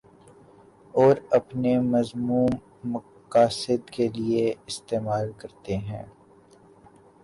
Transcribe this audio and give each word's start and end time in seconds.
اور 0.93 1.15
اپنے 1.31 1.77
مذموم 1.79 2.49
مقاصد 2.85 3.89
کے 3.89 4.07
لیے 4.07 4.53
استعمال 4.67 5.31
کرتے 5.37 5.77
ہیں 5.79 6.03